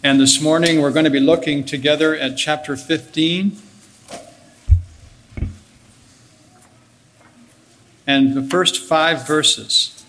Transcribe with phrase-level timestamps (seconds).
[0.00, 3.58] And this morning we're going to be looking together at chapter 15.
[8.06, 10.04] And the first five verses.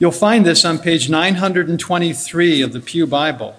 [0.00, 3.54] You'll find this on page 923 of the Pew Bible.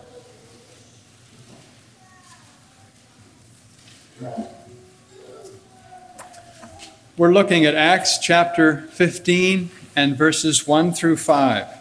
[7.15, 11.80] We're looking at Acts chapter 15 and verses 1 through 5.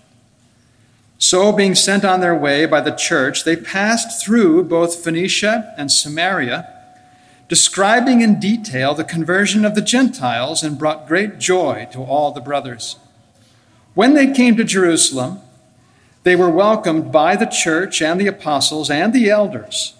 [1.23, 5.91] So, being sent on their way by the church, they passed through both Phoenicia and
[5.91, 6.67] Samaria,
[7.47, 12.41] describing in detail the conversion of the Gentiles, and brought great joy to all the
[12.41, 12.95] brothers.
[13.93, 15.41] When they came to Jerusalem,
[16.23, 19.93] they were welcomed by the church and the apostles and the elders,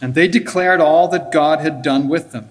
[0.00, 2.48] and they declared all that God had done with them.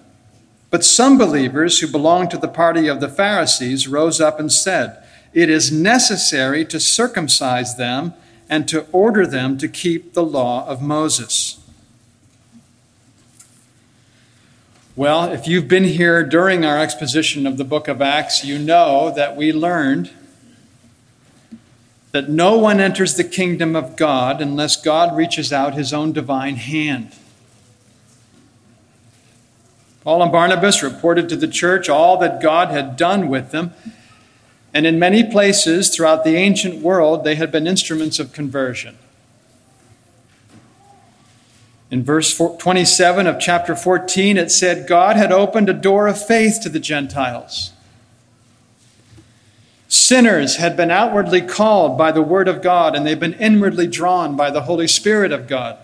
[0.70, 5.02] But some believers who belonged to the party of the Pharisees rose up and said,
[5.36, 8.14] it is necessary to circumcise them
[8.48, 11.60] and to order them to keep the law of Moses.
[14.96, 19.12] Well, if you've been here during our exposition of the book of Acts, you know
[19.14, 20.10] that we learned
[22.12, 26.56] that no one enters the kingdom of God unless God reaches out his own divine
[26.56, 27.14] hand.
[30.02, 33.74] Paul and Barnabas reported to the church all that God had done with them
[34.76, 38.98] and in many places throughout the ancient world, they had been instruments of conversion.
[41.90, 46.58] In verse 27 of chapter 14, it said, God had opened a door of faith
[46.62, 47.72] to the Gentiles.
[49.88, 54.36] Sinners had been outwardly called by the Word of God, and they've been inwardly drawn
[54.36, 55.78] by the Holy Spirit of God.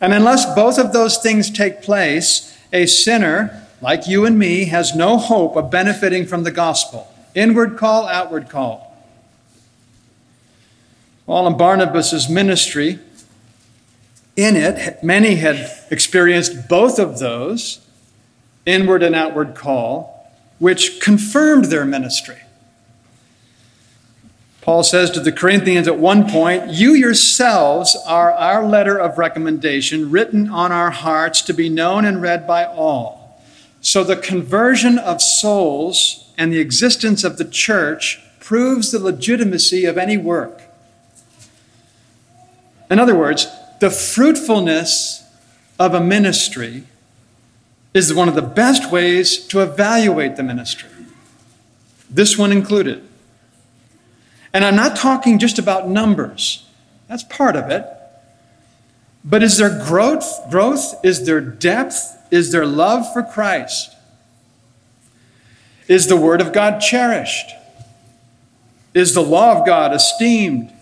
[0.00, 4.96] And unless both of those things take place, a sinner, like you and me, has
[4.96, 7.12] no hope of benefiting from the gospel.
[7.36, 8.96] Inward call, outward call.
[11.26, 12.98] Paul and Barnabas' ministry,
[14.36, 17.86] in it, many had experienced both of those,
[18.64, 22.38] inward and outward call, which confirmed their ministry.
[24.62, 30.10] Paul says to the Corinthians at one point, You yourselves are our letter of recommendation
[30.10, 33.42] written on our hearts to be known and read by all.
[33.82, 39.98] So the conversion of souls and the existence of the church proves the legitimacy of
[39.98, 40.62] any work.
[42.90, 43.48] In other words,
[43.80, 45.24] the fruitfulness
[45.78, 46.84] of a ministry
[47.92, 50.90] is one of the best ways to evaluate the ministry,
[52.10, 53.02] this one included.
[54.52, 56.66] And I'm not talking just about numbers,
[57.08, 57.86] that's part of it.
[59.24, 60.48] But is there growth?
[60.50, 61.04] Growth?
[61.04, 62.16] Is there depth?
[62.30, 63.95] Is there love for Christ?
[65.88, 67.50] Is the Word of God cherished?
[68.94, 70.72] Is the law of God esteemed?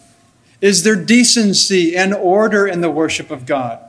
[0.61, 3.81] Is there decency and order in the worship of God?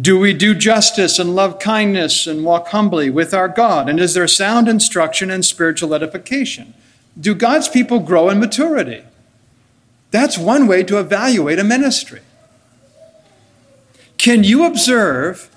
[0.00, 3.88] Do we do justice and love kindness and walk humbly with our God?
[3.88, 6.72] And is there sound instruction and spiritual edification?
[7.18, 9.04] Do God's people grow in maturity?
[10.10, 12.20] That's one way to evaluate a ministry.
[14.16, 15.51] Can you observe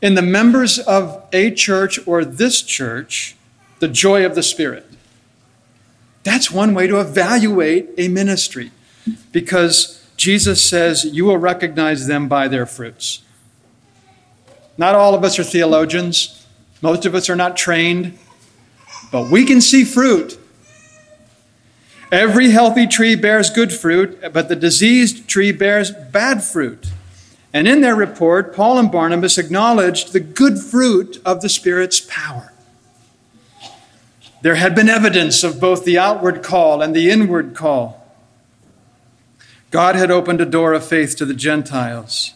[0.00, 3.36] in the members of a church or this church
[3.78, 4.86] the joy of the Spirit.
[6.24, 8.72] That's one way to evaluate a ministry
[9.32, 13.22] because Jesus says you will recognize them by their fruits.
[14.76, 16.46] Not all of us are theologians,
[16.82, 18.18] most of us are not trained,
[19.10, 20.38] but we can see fruit.
[22.10, 26.88] Every healthy tree bears good fruit, but the diseased tree bears bad fruit.
[27.58, 32.52] And in their report, Paul and Barnabas acknowledged the good fruit of the Spirit's power.
[34.42, 38.14] There had been evidence of both the outward call and the inward call.
[39.72, 42.32] God had opened a door of faith to the Gentiles.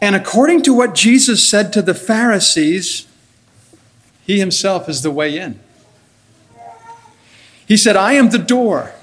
[0.00, 3.04] And according to what Jesus said to the Pharisees,
[4.24, 5.58] he himself is the way in.
[7.66, 8.94] He said, I am the door.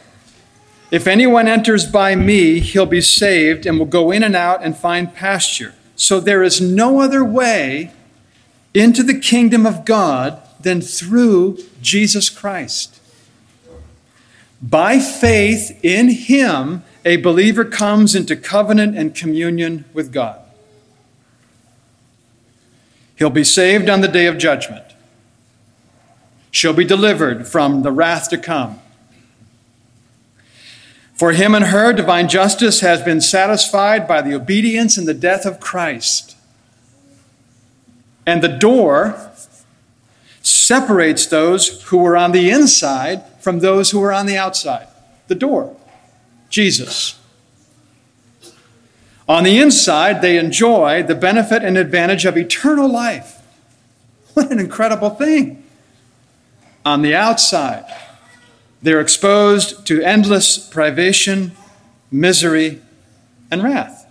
[0.91, 4.77] If anyone enters by me, he'll be saved and will go in and out and
[4.77, 5.73] find pasture.
[5.95, 7.93] So there is no other way
[8.73, 12.99] into the kingdom of God than through Jesus Christ.
[14.61, 20.39] By faith in him, a believer comes into covenant and communion with God.
[23.15, 24.83] He'll be saved on the day of judgment.
[26.51, 28.80] She'll be delivered from the wrath to come.
[31.21, 35.45] For him and her, divine justice has been satisfied by the obedience and the death
[35.45, 36.35] of Christ.
[38.25, 39.29] And the door
[40.41, 44.87] separates those who are on the inside from those who are on the outside.
[45.27, 45.77] The door,
[46.49, 47.19] Jesus.
[49.29, 53.43] On the inside, they enjoy the benefit and advantage of eternal life.
[54.33, 55.63] What an incredible thing.
[56.83, 57.85] On the outside,
[58.81, 61.51] they're exposed to endless privation,
[62.11, 62.81] misery,
[63.49, 64.01] and wrath.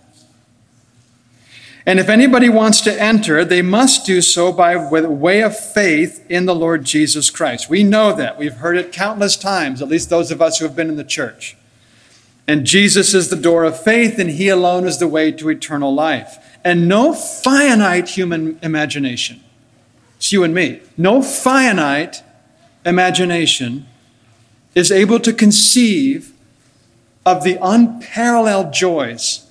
[1.85, 6.45] And if anybody wants to enter, they must do so by way of faith in
[6.45, 7.69] the Lord Jesus Christ.
[7.69, 8.37] We know that.
[8.37, 11.03] We've heard it countless times, at least those of us who have been in the
[11.03, 11.57] church.
[12.47, 15.93] And Jesus is the door of faith, and He alone is the way to eternal
[15.93, 16.37] life.
[16.63, 19.41] And no finite human imagination,
[20.17, 22.21] it's you and me, no finite
[22.85, 23.87] imagination
[24.75, 26.33] is able to conceive
[27.25, 29.47] of the unparalleled joys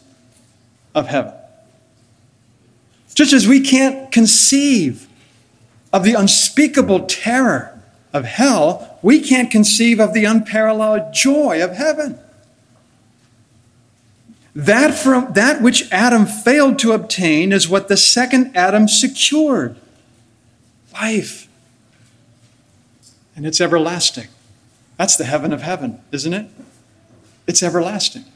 [0.95, 1.35] of heaven.
[3.15, 5.09] Just as we can't conceive
[5.93, 7.81] of the unspeakable terror
[8.13, 12.19] of hell, we can't conceive of the unparalleled joy of heaven.
[14.55, 19.77] That, from, that which Adam failed to obtain is what the second Adam secured
[20.93, 21.49] life.
[23.37, 24.27] And it's everlasting.
[25.01, 26.51] That's the heaven of heaven, isn't it?
[27.47, 28.27] It's everlasting.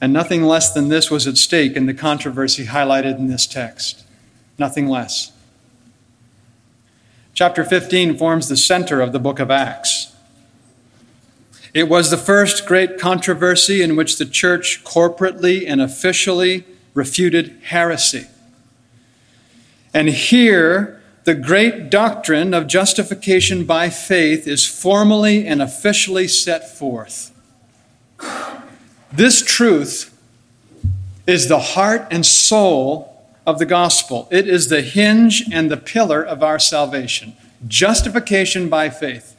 [0.00, 4.04] And nothing less than this was at stake in the controversy highlighted in this text.
[4.58, 5.32] Nothing less.
[7.34, 10.14] Chapter 15 forms the center of the book of Acts.
[11.74, 16.62] It was the first great controversy in which the church corporately and officially
[16.94, 18.28] refuted heresy.
[19.92, 27.32] And here, the great doctrine of justification by faith is formally and officially set forth.
[29.12, 30.16] This truth
[31.26, 34.28] is the heart and soul of the gospel.
[34.30, 37.34] It is the hinge and the pillar of our salvation.
[37.66, 39.36] Justification by faith.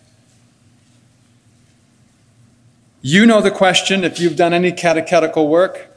[3.02, 5.88] You know the question if you've done any catechetical work.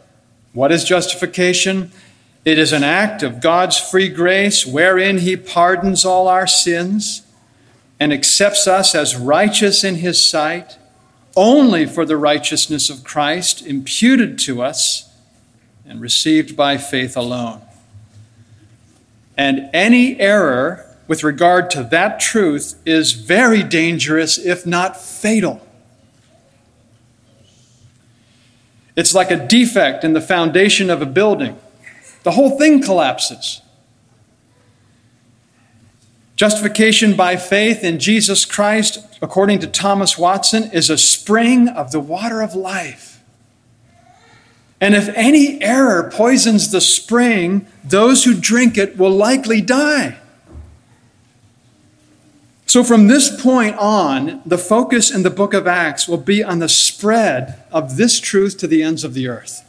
[0.55, 1.93] What is justification?
[2.45, 7.23] It is an act of God's free grace wherein He pardons all our sins
[7.99, 10.79] and accepts us as righteous in His sight
[11.37, 15.11] only for the righteousness of Christ imputed to us
[15.87, 17.61] and received by faith alone.
[19.37, 25.67] And any error with regard to that truth is very dangerous, if not fatal.
[28.97, 31.59] It's like a defect in the foundation of a building,
[32.25, 33.61] the whole thing collapses.
[36.37, 42.01] Justification by faith in Jesus Christ, according to Thomas Watson, is a spring of the
[42.01, 43.23] water of life.
[44.81, 50.19] And if any error poisons the spring, those who drink it will likely die.
[52.67, 56.59] So, from this point on, the focus in the book of Acts will be on
[56.59, 59.65] the spread of this truth to the ends of the earth.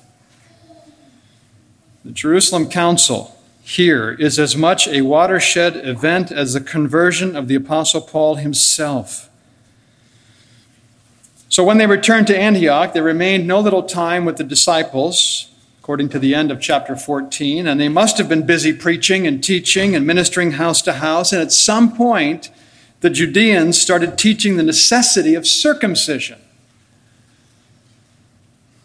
[2.05, 7.55] The Jerusalem Council here is as much a watershed event as the conversion of the
[7.55, 9.27] Apostle Paul himself.
[11.49, 16.09] So when they returned to Antioch, they remained no little time with the disciples, according
[16.09, 19.95] to the end of chapter 14, and they must have been busy preaching and teaching
[19.95, 21.33] and ministering house to house.
[21.33, 22.51] And at some point,
[22.99, 26.37] the Judeans started teaching the necessity of circumcision.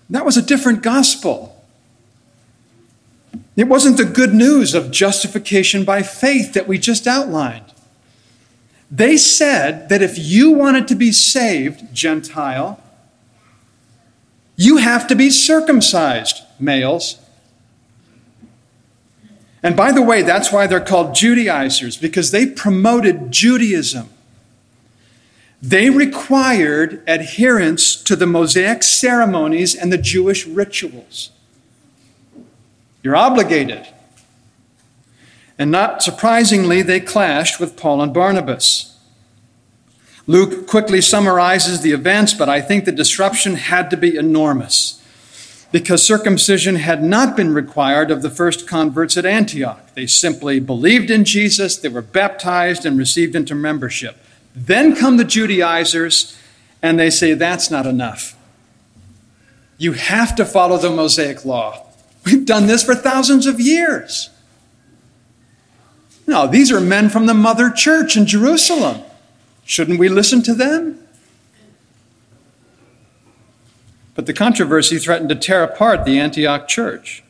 [0.08, 1.49] That was a different gospel.
[3.60, 7.74] It wasn't the good news of justification by faith that we just outlined.
[8.90, 12.82] They said that if you wanted to be saved, Gentile,
[14.56, 17.18] you have to be circumcised, males.
[19.62, 24.08] And by the way, that's why they're called Judaizers, because they promoted Judaism.
[25.60, 31.32] They required adherence to the Mosaic ceremonies and the Jewish rituals.
[33.02, 33.86] You're obligated.
[35.58, 38.98] And not surprisingly, they clashed with Paul and Barnabas.
[40.26, 45.00] Luke quickly summarizes the events, but I think the disruption had to be enormous
[45.72, 49.94] because circumcision had not been required of the first converts at Antioch.
[49.94, 54.16] They simply believed in Jesus, they were baptized, and received into membership.
[54.54, 56.36] Then come the Judaizers,
[56.82, 58.36] and they say that's not enough.
[59.78, 61.86] You have to follow the Mosaic law.
[62.24, 64.30] We've done this for thousands of years.
[66.26, 69.02] No, these are men from the mother church in Jerusalem.
[69.64, 70.98] Shouldn't we listen to them?
[74.14, 77.24] But the controversy threatened to tear apart the Antioch church,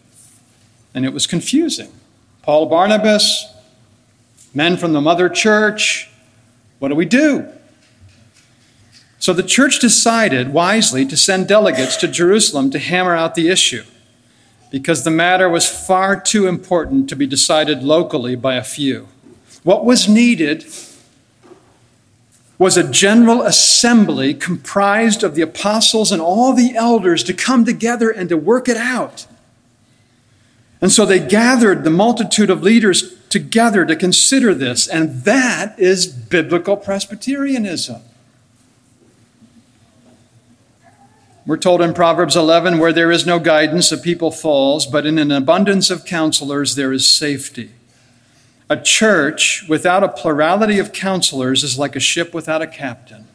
[0.93, 1.93] and it was confusing.
[2.43, 3.55] Paul Barnabas,
[4.53, 6.11] men from the mother church,
[6.79, 7.49] what do we do?
[9.19, 13.85] So the church decided wisely to send delegates to Jerusalem to hammer out the issue
[14.71, 19.09] because the matter was far too important to be decided locally by a few.
[19.63, 20.65] What was needed
[22.59, 28.11] was a general assembly comprised of the apostles and all the elders to come together
[28.11, 29.27] and to work it out.
[30.81, 36.07] And so they gathered the multitude of leaders together to consider this, and that is
[36.07, 38.03] biblical Presbyterianism.
[41.51, 45.19] We're told in Proverbs 11 where there is no guidance, a people falls, but in
[45.19, 47.73] an abundance of counselors there is safety.
[48.69, 53.27] A church without a plurality of counselors is like a ship without a captain.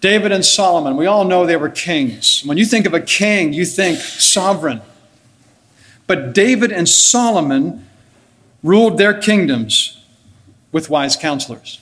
[0.00, 2.40] David and Solomon, we all know they were kings.
[2.46, 4.80] When you think of a king, you think sovereign.
[6.06, 7.86] But David and Solomon
[8.62, 10.02] ruled their kingdoms
[10.72, 11.78] with wise counselors.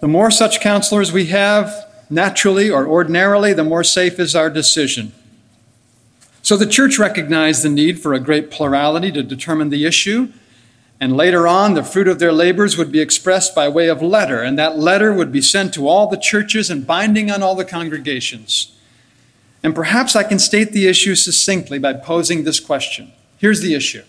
[0.00, 5.12] The more such counselors we have, naturally or ordinarily, the more safe is our decision.
[6.42, 10.28] So the church recognized the need for a great plurality to determine the issue.
[11.00, 14.42] And later on, the fruit of their labors would be expressed by way of letter,
[14.42, 17.64] and that letter would be sent to all the churches and binding on all the
[17.64, 18.72] congregations.
[19.62, 23.12] And perhaps I can state the issue succinctly by posing this question.
[23.38, 24.04] Here's the issue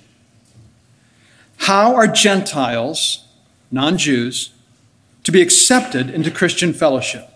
[1.57, 3.25] How are Gentiles,
[3.71, 4.51] non Jews,
[5.27, 7.29] to be accepted into Christian fellowship?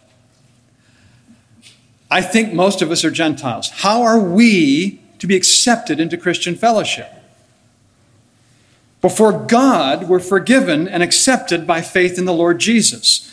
[2.10, 3.68] I think most of us are Gentiles.
[3.68, 7.12] How are we to be accepted into Christian fellowship?
[9.02, 13.30] Before God, we're forgiven and accepted by faith in the Lord Jesus.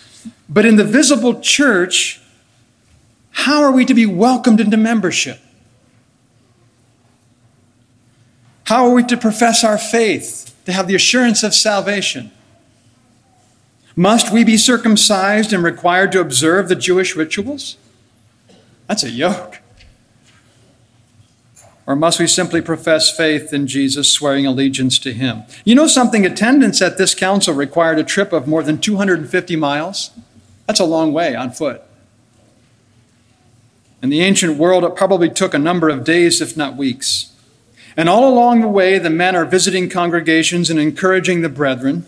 [0.49, 2.21] But in the visible church,
[3.31, 5.39] how are we to be welcomed into membership?
[8.65, 12.33] How are we to profess our faith, to have the assurance of salvation?
[13.99, 17.77] Must we be circumcised and required to observe the Jewish rituals?
[18.87, 19.59] That's a yoke.
[21.85, 25.43] Or must we simply profess faith in Jesus, swearing allegiance to him?
[25.65, 26.25] You know something?
[26.25, 30.13] Attendance at this council required a trip of more than 250 miles.
[30.69, 31.83] That's a long way on foot.
[34.01, 37.35] In the ancient world, it probably took a number of days, if not weeks.
[37.97, 42.07] And all along the way, the men are visiting congregations and encouraging the brethren.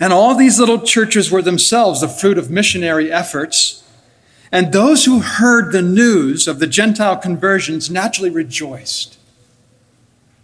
[0.00, 3.82] And all these little churches were themselves the fruit of missionary efforts.
[4.50, 9.18] And those who heard the news of the Gentile conversions naturally rejoiced.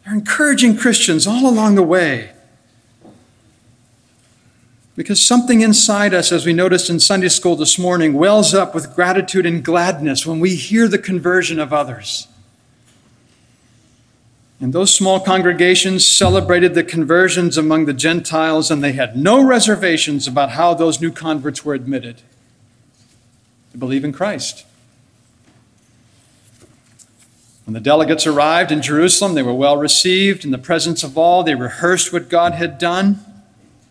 [0.05, 2.31] They're encouraging Christians all along the way.
[4.97, 8.95] Because something inside us, as we noticed in Sunday school this morning, wells up with
[8.95, 12.29] gratitude and gladness when we hear the conversion of others.
[14.65, 20.27] And those small congregations celebrated the conversions among the Gentiles, and they had no reservations
[20.27, 22.23] about how those new converts were admitted
[23.73, 24.65] to believe in Christ.
[27.67, 31.43] When the delegates arrived in Jerusalem, they were well received in the presence of all.
[31.43, 33.19] They rehearsed what God had done.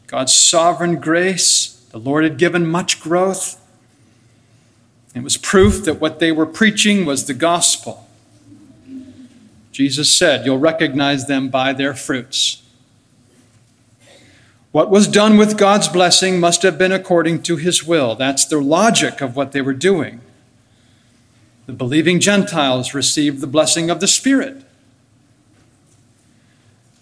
[0.08, 1.86] God's sovereign grace.
[1.92, 3.62] The Lord had given much growth.
[5.14, 8.03] It was proof that what they were preaching was the gospel.
[9.74, 12.62] Jesus said, You'll recognize them by their fruits.
[14.72, 18.16] What was done with God's blessing must have been according to his will.
[18.16, 20.22] That's the logic of what they were doing.
[21.66, 24.64] The believing Gentiles received the blessing of the Spirit.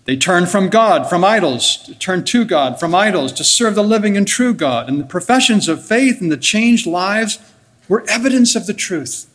[0.06, 3.84] They turned from God, from idols, to turn to God, from idols, to serve the
[3.84, 4.90] living and true God.
[4.90, 7.40] And the professions of faith and the changed lives
[7.88, 9.31] were evidence of the truth.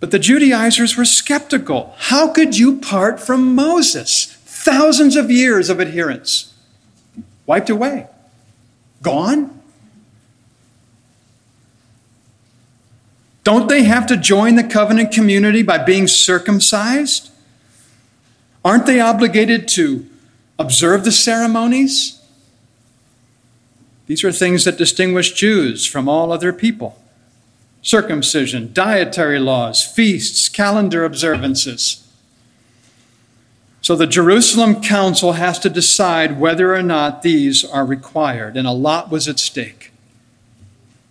[0.00, 1.94] But the Judaizers were skeptical.
[1.98, 4.38] How could you part from Moses?
[4.68, 6.52] thousands of years of adherence
[7.46, 8.06] wiped away,
[9.02, 9.60] gone.
[13.44, 17.30] Don't they have to join the covenant community by being circumcised?
[18.62, 20.06] Aren't they obligated to
[20.58, 22.20] observe the ceremonies?
[24.06, 27.00] These are things that distinguish Jews from all other people
[27.88, 32.06] circumcision, dietary laws, feasts, calendar observances.
[33.80, 38.72] So the Jerusalem Council has to decide whether or not these are required, and a
[38.72, 39.92] lot was at stake.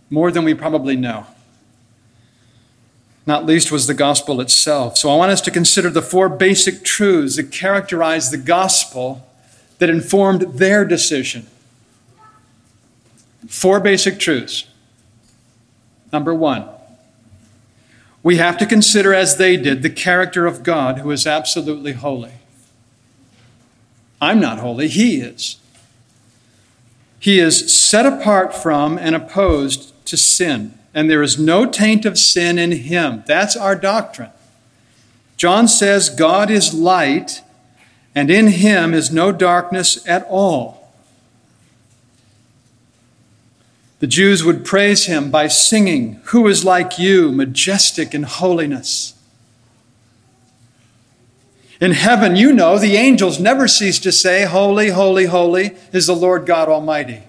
[0.10, 1.26] More than we probably know
[3.28, 4.98] not least was the gospel itself.
[4.98, 9.28] So I want us to consider the four basic truths that characterize the gospel
[9.80, 11.46] that informed their decision.
[13.50, 14.66] Four basic truths.
[16.12, 16.68] Number one,
[18.24, 22.34] we have to consider, as they did, the character of God who is absolutely holy.
[24.20, 25.58] I'm not holy, He is.
[27.20, 32.18] He is set apart from and opposed to sin and there is no taint of
[32.18, 33.24] sin in him.
[33.28, 34.32] That's our doctrine.
[35.36, 37.44] John says God is light,
[38.16, 40.77] and in him is no darkness at all.
[44.00, 49.14] The Jews would praise him by singing, Who is like you, majestic in holiness?
[51.80, 56.16] In heaven, you know, the angels never cease to say, Holy, holy, holy is the
[56.16, 57.24] Lord God Almighty.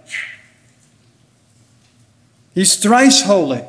[2.54, 3.62] He's thrice holy.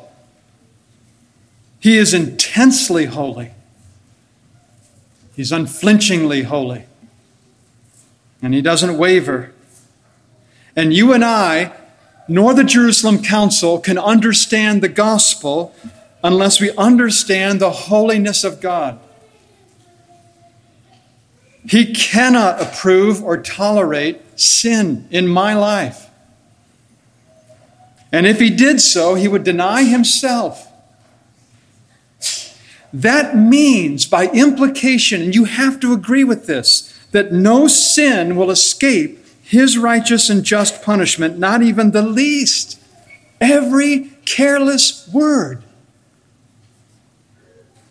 [1.78, 3.52] He is intensely holy.
[5.34, 6.84] He's unflinchingly holy.
[8.42, 9.52] And he doesn't waver.
[10.76, 11.72] And you and I,
[12.30, 15.74] nor the Jerusalem Council, can understand the gospel
[16.22, 19.00] unless we understand the holiness of God.
[21.68, 26.08] He cannot approve or tolerate sin in my life.
[28.12, 30.68] And if he did so, he would deny himself.
[32.92, 38.52] That means, by implication, and you have to agree with this, that no sin will
[38.52, 39.19] escape
[39.50, 42.78] his righteous and just punishment, not even the least.
[43.40, 45.64] Every careless word.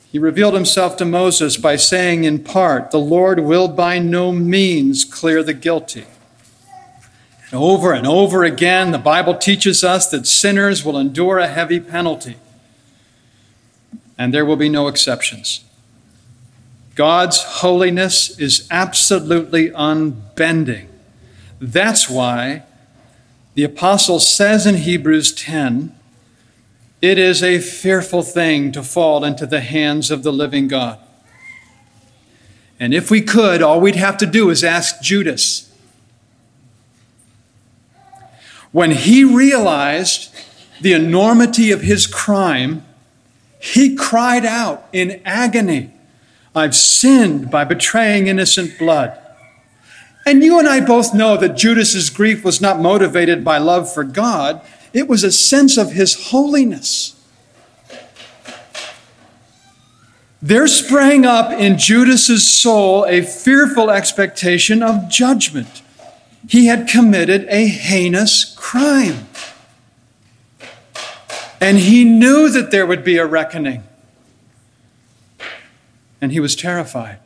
[0.10, 5.04] He revealed himself to Moses by saying, in part, The Lord will by no means
[5.04, 6.06] clear the guilty.
[7.52, 11.82] And over and over again, the Bible teaches us that sinners will endure a heavy
[11.82, 12.38] penalty,
[14.18, 15.66] and there will be no exceptions.
[16.96, 20.89] God's holiness is absolutely unbending.
[21.60, 22.64] That's why
[23.56, 25.96] the apostle says in Hebrews 10
[27.02, 31.00] it is a fearful thing to fall into the hands of the living God.
[32.80, 35.70] And if we could, all we'd have to do is ask Judas
[38.72, 40.34] when he realized
[40.82, 42.86] the enormity of his crime,
[43.60, 45.92] he cried out in agony,
[46.56, 49.19] I've sinned by betraying innocent blood.
[50.26, 54.04] And you and I both know that Judas's grief was not motivated by love for
[54.04, 54.62] God,
[54.94, 57.16] it was a sense of his holiness.
[60.42, 65.82] There sprang up in Judas's soul a fearful expectation of judgment
[66.48, 69.28] he had committed a heinous crime.
[71.62, 73.84] And he knew that there would be a reckoning.
[76.22, 77.20] And he was terrified,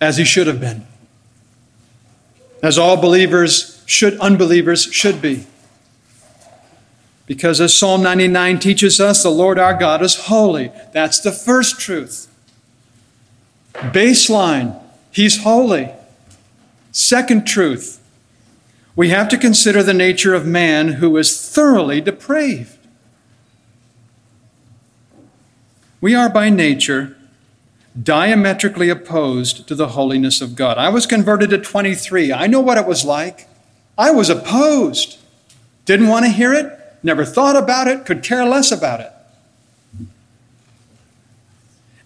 [0.00, 0.86] as he should have been,
[2.62, 5.46] as all believers should, unbelievers should be.
[7.26, 10.72] Because as Psalm 99 teaches us, the Lord our God is holy.
[10.92, 12.26] That's the first truth.
[13.74, 14.80] Baseline,
[15.12, 15.90] He's holy.
[16.92, 18.00] Second truth,
[18.96, 22.76] we have to consider the nature of man who is thoroughly depraved.
[26.00, 27.16] We are by nature
[28.00, 30.78] diametrically opposed to the holiness of God.
[30.78, 32.32] I was converted at 23.
[32.32, 33.48] I know what it was like.
[33.98, 35.18] I was opposed.
[35.84, 39.12] Didn't want to hear it, never thought about it, could care less about it.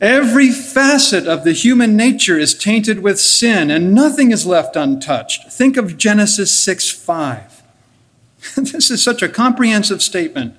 [0.00, 5.52] Every facet of the human nature is tainted with sin, and nothing is left untouched.
[5.52, 7.62] Think of Genesis 6 5.
[8.56, 10.56] this is such a comprehensive statement.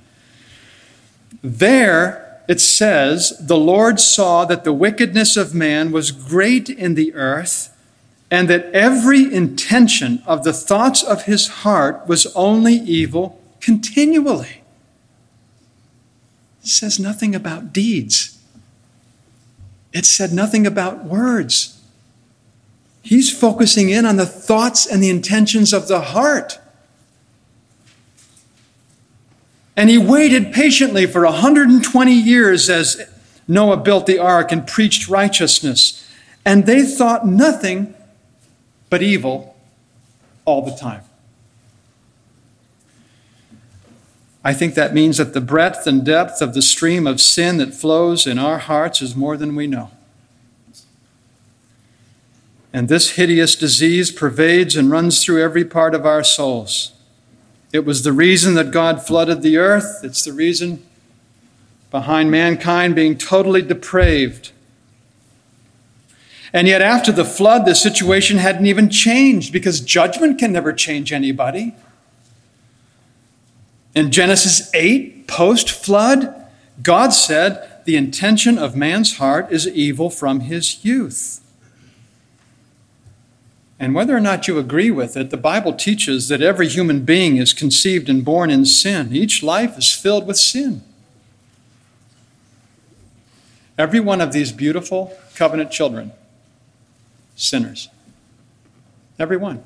[1.44, 7.14] There it says, The Lord saw that the wickedness of man was great in the
[7.14, 7.76] earth,
[8.30, 14.62] and that every intention of the thoughts of his heart was only evil continually.
[16.62, 18.40] It says nothing about deeds.
[19.94, 21.80] It said nothing about words.
[23.02, 26.60] He's focusing in on the thoughts and the intentions of the heart.
[29.76, 33.02] And he waited patiently for 120 years as
[33.48, 36.10] Noah built the ark and preached righteousness.
[36.46, 37.94] And they thought nothing
[38.90, 39.56] but evil
[40.46, 41.02] all the time.
[44.44, 47.74] I think that means that the breadth and depth of the stream of sin that
[47.74, 49.90] flows in our hearts is more than we know.
[52.72, 56.92] And this hideous disease pervades and runs through every part of our souls.
[57.76, 60.00] It was the reason that God flooded the earth.
[60.02, 60.82] It's the reason
[61.92, 64.54] behind mankind being totally depraved.
[66.54, 71.12] And yet, after the flood, the situation hadn't even changed because judgment can never change
[71.12, 71.76] anybody.
[73.94, 76.34] In Genesis 8, post flood,
[76.82, 81.42] God said, The intention of man's heart is evil from his youth.
[83.80, 87.38] And whether or not you agree with it, the Bible teaches that every human being
[87.38, 89.14] is conceived and born in sin.
[89.14, 90.82] Each life is filled with sin.
[93.78, 96.14] Every one of these beautiful covenant children,
[97.36, 97.90] sinners.
[99.20, 99.64] Every one.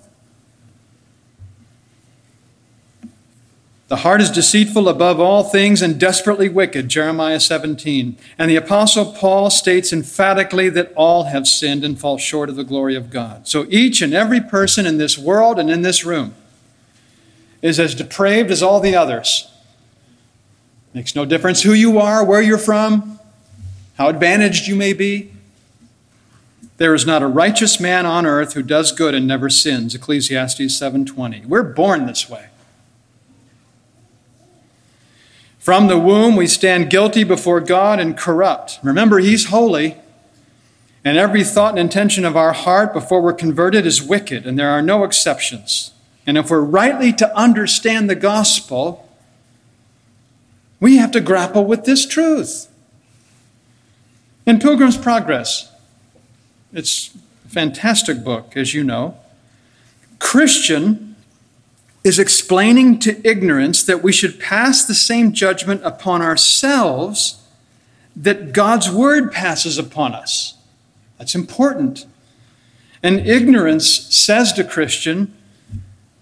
[3.89, 8.17] The heart is deceitful above all things and desperately wicked, Jeremiah 17.
[8.38, 12.63] And the Apostle Paul states emphatically that all have sinned and fall short of the
[12.63, 13.47] glory of God.
[13.47, 16.36] So each and every person in this world and in this room
[17.63, 19.52] is as depraved as all the others.
[20.93, 23.19] Makes no difference who you are, where you're from,
[23.97, 25.32] how advantaged you may be.
[26.78, 30.80] There is not a righteous man on earth who does good and never sins, Ecclesiastes
[30.80, 31.45] 7:20.
[31.47, 32.49] We're born this way.
[35.59, 38.79] From the womb, we stand guilty before God and corrupt.
[38.81, 39.97] Remember, He's holy,
[41.03, 44.69] and every thought and intention of our heart before we're converted is wicked, and there
[44.69, 45.91] are no exceptions.
[46.25, 49.09] And if we're rightly to understand the gospel,
[50.79, 52.67] we have to grapple with this truth.
[54.45, 55.71] In Pilgrim's Progress,
[56.71, 59.17] it's a fantastic book, as you know.
[60.19, 61.08] Christian
[62.03, 67.45] is explaining to ignorance that we should pass the same judgment upon ourselves
[68.15, 70.57] that God's word passes upon us.
[71.17, 72.05] That's important.
[73.03, 75.33] And ignorance says to Christian,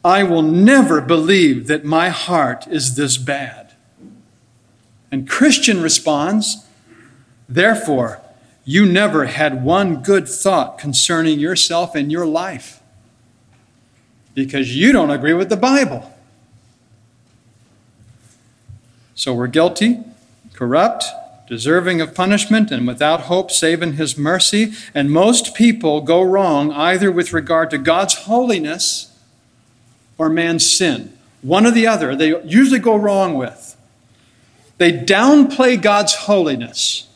[0.03, 3.73] I will never believe that my heart is this bad.
[5.11, 6.65] And Christian responds,
[7.47, 8.21] Therefore,
[8.65, 12.76] you never had one good thought concerning yourself and your life
[14.37, 16.13] because you don't agree with the Bible.
[19.15, 19.97] So we're guilty,
[20.53, 21.05] corrupt,
[21.47, 24.73] deserving of punishment, and without hope save in His mercy.
[24.93, 29.11] And most people go wrong either with regard to God's holiness
[30.19, 31.17] or man's sin.
[31.41, 33.75] One or the other, they usually go wrong with.
[34.77, 37.07] They downplay God's holiness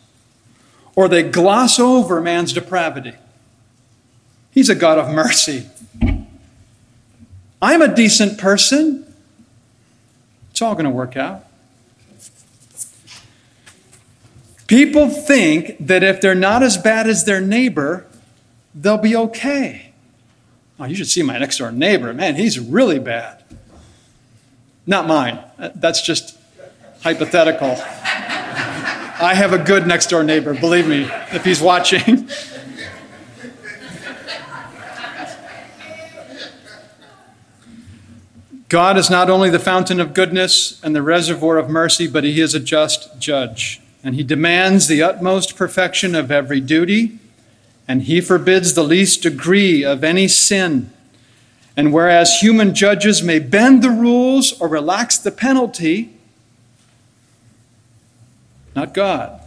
[0.95, 3.13] or they gloss over man's depravity.
[4.49, 5.67] He's a God of mercy.
[7.62, 9.06] I'm a decent person.
[10.52, 11.45] It's all going to work out.
[14.67, 18.06] People think that if they're not as bad as their neighbor,
[18.74, 19.91] they'll be okay.
[20.80, 22.13] Oh, you should see my next door neighbor.
[22.13, 23.43] Man, he's really bad.
[24.88, 25.39] Not mine.
[25.60, 26.38] Uh, that's just
[27.02, 27.71] hypothetical.
[29.21, 32.30] I have a good next door neighbor, believe me, if he's watching.
[38.71, 42.39] God is not only the fountain of goodness and the reservoir of mercy, but He
[42.39, 43.81] is a just judge.
[44.01, 47.19] And He demands the utmost perfection of every duty,
[47.86, 50.89] and He forbids the least degree of any sin.
[51.75, 56.13] And whereas human judges may bend the rules or relax the penalty,
[58.73, 59.41] not God.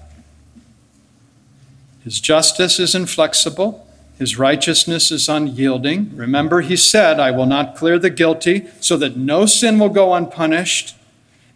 [2.02, 3.84] His justice is inflexible.
[4.18, 6.16] His righteousness is unyielding.
[6.16, 10.14] Remember, he said, I will not clear the guilty, so that no sin will go
[10.14, 10.94] unpunished.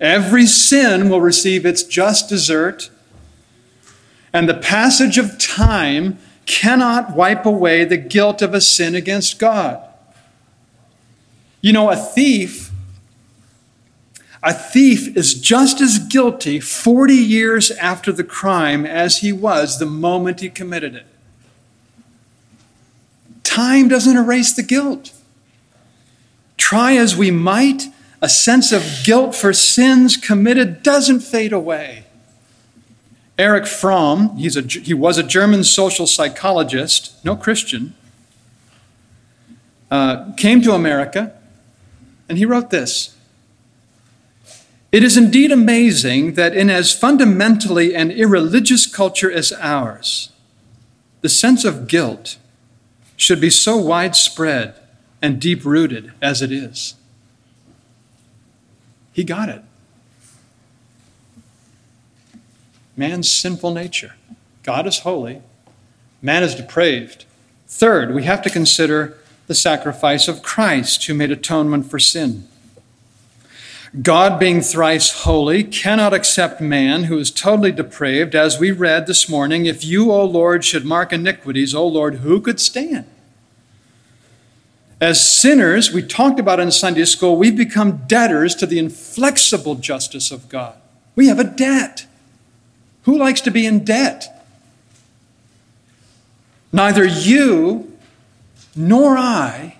[0.00, 2.90] Every sin will receive its just desert.
[4.32, 9.82] And the passage of time cannot wipe away the guilt of a sin against God.
[11.60, 12.70] You know, a thief,
[14.42, 19.86] a thief is just as guilty 40 years after the crime as he was the
[19.86, 21.06] moment he committed it.
[23.58, 25.12] Time doesn't erase the guilt.
[26.56, 27.86] Try as we might,
[28.22, 32.04] a sense of guilt for sins committed doesn't fade away.
[33.36, 37.96] Erich Fromm, he's a, he was a German social psychologist, no Christian,
[39.90, 41.32] uh, came to America,
[42.28, 43.16] and he wrote this.
[44.92, 50.30] It is indeed amazing that in as fundamentally an irreligious culture as ours,
[51.22, 52.36] the sense of guilt
[53.18, 54.76] should be so widespread
[55.20, 56.94] and deep rooted as it is.
[59.12, 59.62] He got it.
[62.96, 64.14] Man's sinful nature.
[64.62, 65.42] God is holy,
[66.22, 67.24] man is depraved.
[67.66, 72.46] Third, we have to consider the sacrifice of Christ who made atonement for sin.
[74.02, 78.34] God, being thrice holy, cannot accept man who is totally depraved.
[78.34, 82.40] As we read this morning, if you, O Lord, should mark iniquities, O Lord, who
[82.40, 83.06] could stand?
[85.00, 90.30] As sinners, we talked about in Sunday school, we've become debtors to the inflexible justice
[90.30, 90.74] of God.
[91.14, 92.06] We have a debt.
[93.04, 94.44] Who likes to be in debt?
[96.72, 97.96] Neither you
[98.76, 99.78] nor I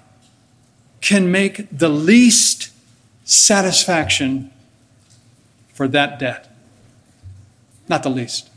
[1.00, 2.70] can make the least
[3.28, 4.50] satisfaction
[5.74, 6.50] for that debt.
[7.86, 8.48] Not the least.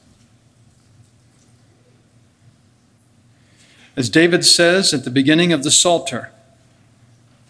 [3.97, 6.31] As David says at the beginning of the Psalter,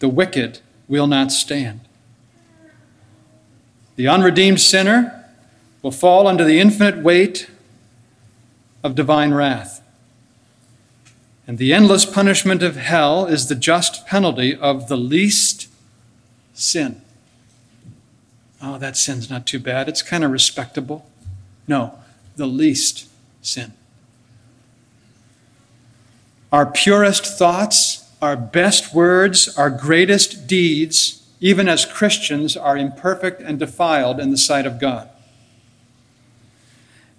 [0.00, 0.58] the wicked
[0.88, 1.80] will not stand.
[3.94, 5.24] The unredeemed sinner
[5.80, 7.48] will fall under the infinite weight
[8.82, 9.80] of divine wrath.
[11.46, 15.68] And the endless punishment of hell is the just penalty of the least
[16.52, 17.00] sin.
[18.62, 19.88] Oh, that sin's not too bad.
[19.88, 21.04] It's kind of respectable.
[21.66, 21.98] No,
[22.36, 23.08] the least
[23.42, 23.72] sin.
[26.52, 33.58] Our purest thoughts our best words, our greatest deeds, even as Christians, are imperfect and
[33.58, 35.10] defiled in the sight of God.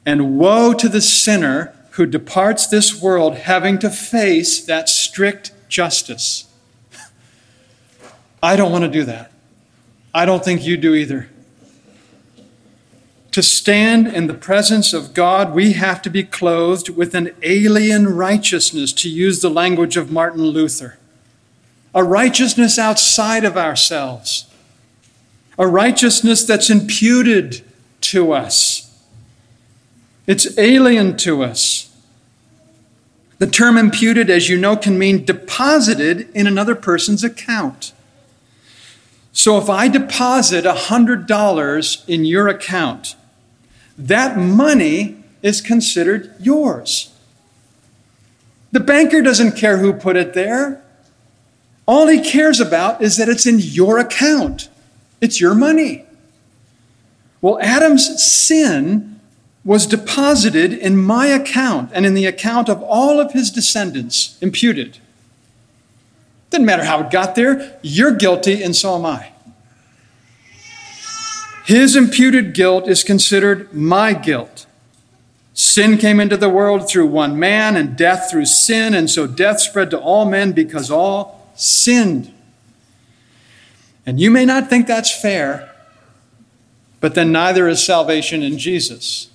[0.06, 6.48] And woe to the sinner who departs this world having to face that strict justice.
[8.44, 9.32] I don't want to do that.
[10.14, 11.30] I don't think you do either.
[13.34, 18.16] To stand in the presence of God, we have to be clothed with an alien
[18.16, 21.00] righteousness, to use the language of Martin Luther.
[21.96, 24.46] A righteousness outside of ourselves,
[25.58, 27.64] a righteousness that's imputed
[28.02, 29.04] to us.
[30.28, 31.92] It's alien to us.
[33.40, 37.94] The term imputed, as you know, can mean deposited in another person's account.
[39.32, 43.16] So if I deposit $100 in your account,
[43.98, 47.14] that money is considered yours.
[48.72, 50.84] The banker doesn't care who put it there.
[51.86, 54.70] All he cares about is that it's in your account,
[55.22, 56.06] it's your money.
[57.42, 59.20] Well, Adam's sin
[59.66, 64.98] was deposited in my account and in the account of all of his descendants, imputed.
[66.50, 69.33] Doesn't matter how it got there, you're guilty, and so am I.
[71.64, 74.66] His imputed guilt is considered my guilt.
[75.54, 79.62] Sin came into the world through one man, and death through sin, and so death
[79.62, 82.34] spread to all men because all sinned.
[84.06, 85.72] And you may not think that's fair,
[87.00, 89.30] but then neither is salvation in Jesus.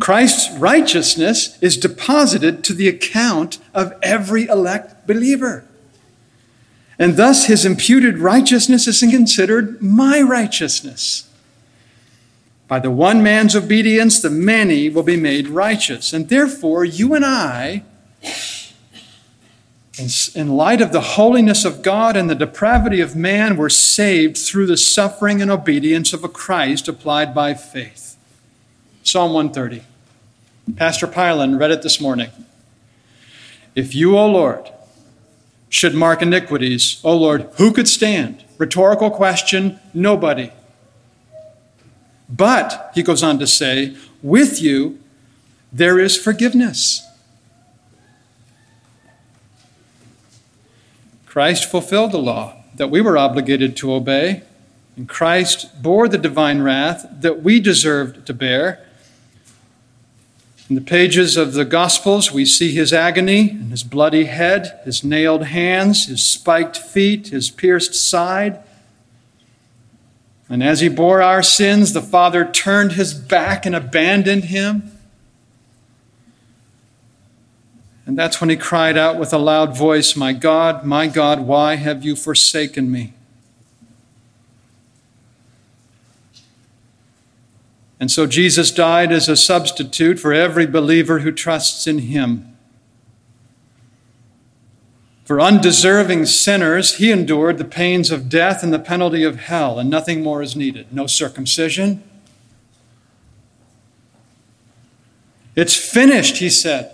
[0.00, 5.64] Christ's righteousness is deposited to the account of every elect believer.
[6.98, 11.28] And thus his imputed righteousness is considered my righteousness.
[12.68, 16.12] By the one man's obedience, the many will be made righteous.
[16.12, 17.82] And therefore, you and I,
[20.34, 24.66] in light of the holiness of God and the depravity of man, were saved through
[24.66, 28.16] the suffering and obedience of a Christ applied by faith.
[29.02, 29.84] Psalm 130.
[30.76, 32.30] Pastor Pylan read it this morning.
[33.74, 34.70] If you, O Lord,
[35.74, 37.00] should mark iniquities.
[37.02, 38.44] O oh Lord, who could stand?
[38.58, 40.52] Rhetorical question nobody.
[42.28, 45.00] But, he goes on to say, with you
[45.72, 47.04] there is forgiveness.
[51.26, 54.44] Christ fulfilled the law that we were obligated to obey,
[54.96, 58.86] and Christ bore the divine wrath that we deserved to bear
[60.68, 65.04] in the pages of the Gospels, we see his agony and his bloody head, his
[65.04, 68.60] nailed hands, his spiked feet, his pierced side.
[70.48, 74.90] And as he bore our sins, the Father turned his back and abandoned him.
[78.06, 81.76] And that's when he cried out with a loud voice, My God, my God, why
[81.76, 83.12] have you forsaken me?
[88.00, 92.56] And so Jesus died as a substitute for every believer who trusts in him.
[95.24, 99.88] For undeserving sinners, he endured the pains of death and the penalty of hell, and
[99.88, 100.92] nothing more is needed.
[100.92, 102.02] No circumcision.
[105.56, 106.90] It's finished, he said.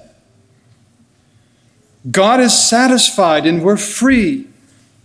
[2.09, 4.47] God is satisfied and we're free.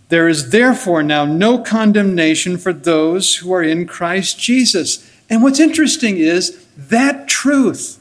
[0.08, 5.10] There is therefore now no condemnation for those who are in Christ Jesus.
[5.28, 8.00] And what's interesting is that truth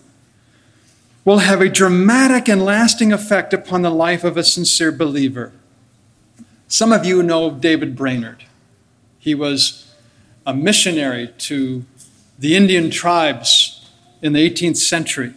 [1.24, 5.52] will have a dramatic and lasting effect upon the life of a sincere believer.
[6.68, 8.44] Some of you know David Brainerd.
[9.18, 9.92] He was
[10.46, 11.84] a missionary to
[12.38, 13.90] the Indian tribes
[14.22, 15.34] in the 18th century.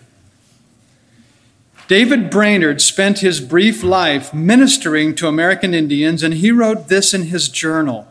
[1.87, 7.24] David Brainerd spent his brief life ministering to American Indians, and he wrote this in
[7.24, 8.07] his journal.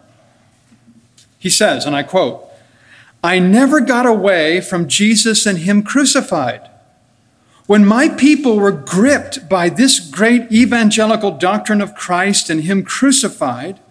[1.37, 2.46] He says, and I quote,
[3.27, 6.69] I never got away from Jesus and Him crucified.
[7.65, 13.81] When my people were gripped by this great evangelical doctrine of Christ and Him crucified,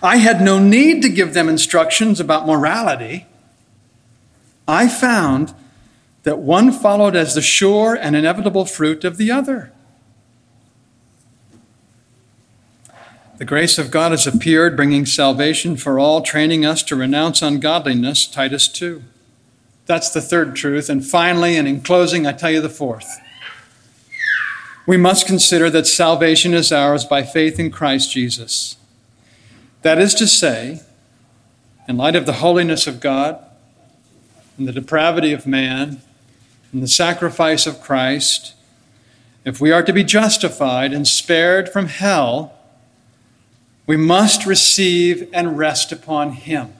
[0.00, 3.26] I had no need to give them instructions about morality.
[4.68, 5.52] I found
[6.22, 9.72] that one followed as the sure and inevitable fruit of the other.
[13.40, 18.26] The grace of God has appeared, bringing salvation for all, training us to renounce ungodliness,
[18.26, 19.02] Titus 2.
[19.86, 20.90] That's the third truth.
[20.90, 23.18] And finally, and in closing, I tell you the fourth.
[24.86, 28.76] We must consider that salvation is ours by faith in Christ Jesus.
[29.80, 30.82] That is to say,
[31.88, 33.42] in light of the holiness of God
[34.58, 36.02] and the depravity of man,
[36.74, 38.52] and the sacrifice of Christ,
[39.46, 42.58] if we are to be justified and spared from hell,
[43.90, 46.72] we must receive and rest upon Him.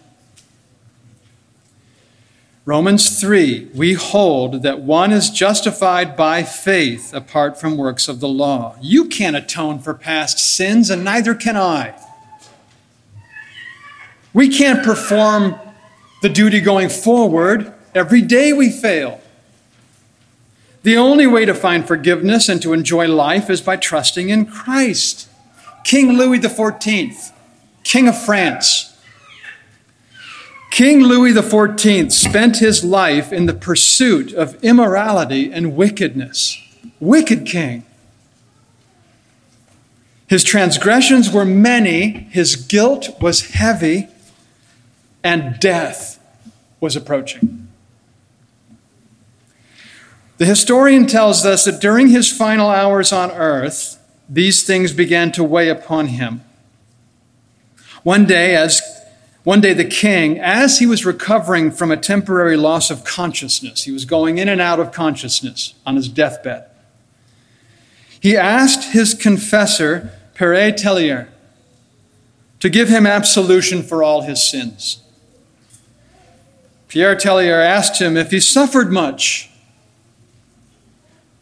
[2.65, 8.29] Romans 3, we hold that one is justified by faith apart from works of the
[8.29, 8.77] law.
[8.81, 12.01] You can't atone for past sins, and neither can I.
[14.33, 15.59] We can't perform
[16.23, 17.75] the duty going forward.
[17.93, 19.21] Every day we fail.
[20.85, 25.27] The only way to find forgiveness and to enjoy life is by trusting in Christ.
[25.85, 27.33] King Louis XIV,
[27.85, 28.87] King of France.
[30.71, 36.57] King Louis XIV spent his life in the pursuit of immorality and wickedness.
[37.01, 37.85] Wicked king.
[40.29, 44.09] His transgressions were many, his guilt was heavy,
[45.25, 46.21] and death
[46.81, 47.69] was approaching.
[50.39, 54.00] The historian tells us that during his final hours on earth,
[54.31, 56.43] these things began to weigh upon him.
[58.03, 58.81] One day, as
[59.43, 63.91] one day the king, as he was recovering from a temporary loss of consciousness, he
[63.91, 66.67] was going in and out of consciousness on his deathbed.
[68.21, 71.29] He asked his confessor, Pere Tellier,
[72.61, 75.03] to give him absolution for all his sins.
[76.89, 79.51] Pierre Tellier asked him if he suffered much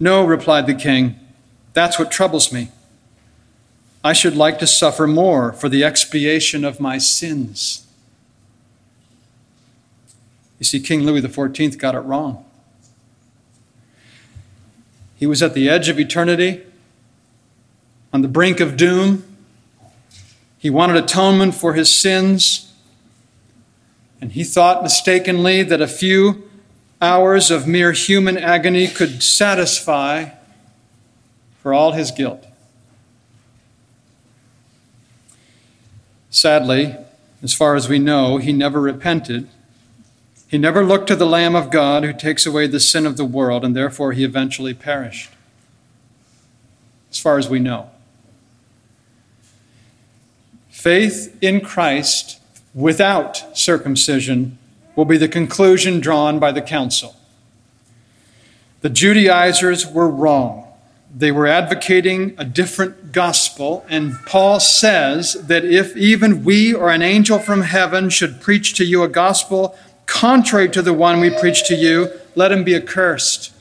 [0.00, 1.18] no, replied the king,
[1.72, 2.70] that's what troubles me.
[4.02, 7.86] I should like to suffer more for the expiation of my sins.
[10.58, 12.44] You see, King Louis XIV got it wrong.
[15.16, 16.62] He was at the edge of eternity,
[18.12, 19.24] on the brink of doom.
[20.58, 22.72] He wanted atonement for his sins,
[24.20, 26.48] and he thought mistakenly that a few
[27.00, 30.30] hours of mere human agony could satisfy
[31.62, 32.44] for all his guilt.
[36.30, 36.96] Sadly,
[37.42, 39.48] as far as we know, he never repented.
[40.46, 43.24] He never looked to the Lamb of God who takes away the sin of the
[43.24, 45.30] world, and therefore he eventually perished.
[47.10, 47.90] As far as we know.
[50.70, 52.40] Faith in Christ
[52.74, 54.58] without circumcision
[54.94, 57.16] will be the conclusion drawn by the council.
[58.80, 60.67] The Judaizers were wrong.
[61.14, 67.02] They were advocating a different gospel, and Paul says that if even we or an
[67.02, 71.66] angel from heaven should preach to you a gospel contrary to the one we preach
[71.68, 73.52] to you, let him be accursed.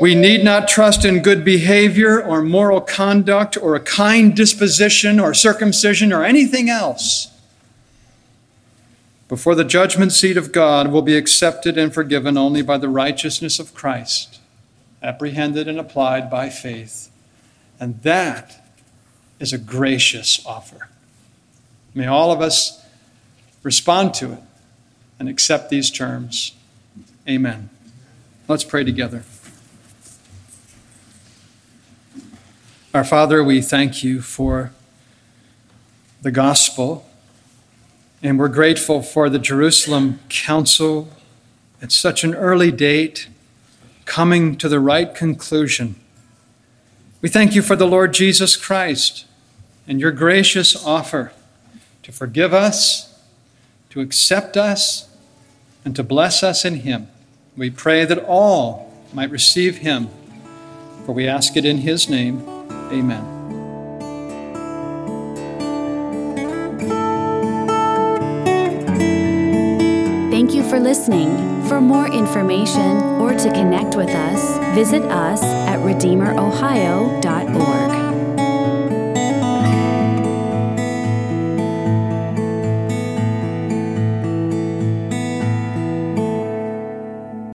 [0.00, 5.34] We need not trust in good behavior or moral conduct or a kind disposition or
[5.34, 7.30] circumcision or anything else
[9.28, 13.58] before the judgment seat of God will be accepted and forgiven only by the righteousness
[13.58, 14.40] of Christ,
[15.04, 17.10] apprehended and applied by faith.
[17.78, 18.64] And that
[19.38, 20.88] is a gracious offer.
[21.94, 22.84] May all of us
[23.62, 24.40] respond to it
[25.18, 26.54] and accept these terms.
[27.28, 27.68] Amen.
[28.48, 29.24] Let's pray together.
[32.92, 34.72] Our Father, we thank you for
[36.22, 37.06] the gospel,
[38.22, 41.08] and we're grateful for the Jerusalem Council
[41.82, 43.28] at such an early date
[44.04, 45.96] coming to the right conclusion.
[47.20, 49.24] We thank you for the Lord Jesus Christ
[49.86, 51.32] and your gracious offer
[52.02, 53.18] to forgive us,
[53.90, 55.08] to accept us,
[55.84, 57.08] and to bless us in him.
[57.56, 60.08] We pray that all might receive him,
[61.04, 62.46] for we ask it in his name.
[62.90, 63.30] Amen.
[70.30, 71.53] Thank you for listening.
[71.68, 77.83] For more information or to connect with us, visit us at RedeemerOhio.org.